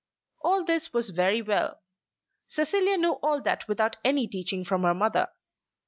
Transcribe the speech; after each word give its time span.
All 0.43 0.63
this 0.65 0.93
was 0.93 1.11
very 1.11 1.43
well. 1.43 1.79
Cecilia 2.47 2.97
knew 2.97 3.19
all 3.21 3.39
that 3.43 3.67
without 3.67 3.97
any 4.03 4.27
teaching 4.27 4.65
from 4.65 4.81
her 4.81 4.95
mother. 4.95 5.27